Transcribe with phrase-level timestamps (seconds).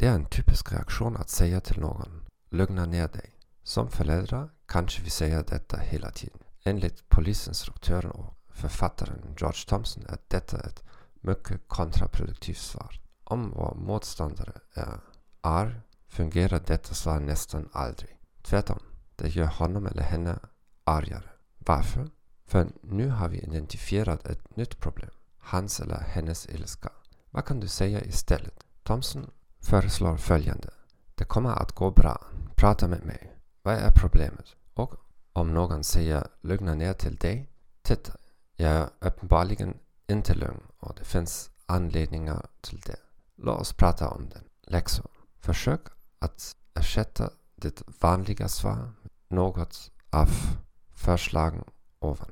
[0.00, 3.38] Det är en typisk reaktion att säga till någon lugna ner dig.
[3.62, 6.40] Som föräldrar kanske vi säger detta hela tiden.
[6.64, 10.82] Enligt polisinstruktören och författaren George Thompson är detta ett
[11.14, 13.00] mycket kontraproduktivt svar.
[13.24, 15.00] Om vår motståndare är
[15.40, 18.18] arg fungerar detta svar nästan aldrig.
[18.42, 18.80] Tvärtom,
[19.16, 20.38] det gör honom eller henne
[20.84, 21.30] argare.
[21.58, 22.10] Varför?
[22.46, 25.10] För nu har vi identifierat ett nytt problem.
[25.38, 26.92] Hans eller hennes ilska.
[27.30, 28.64] Vad kan du säga istället?
[28.82, 29.30] Thompson
[29.60, 30.70] föreslår följande.
[31.14, 32.26] Det kommer att gå bra.
[32.56, 33.36] Prata med mig.
[33.62, 34.56] Vad är problemet?
[34.74, 34.94] Och
[35.32, 37.50] om någon säger lugna ner till dig.
[37.82, 38.12] Titta,
[38.56, 39.74] jag är uppenbarligen
[40.06, 42.96] inte lugn och det finns anledningar till det.
[43.36, 44.44] Låt oss prata om den.
[44.62, 45.10] Läxor.
[45.38, 45.80] Försök
[46.18, 48.92] att ersätta ditt vanliga svar med
[49.28, 50.28] något av
[50.94, 51.64] förslagen
[51.98, 52.30] ovan.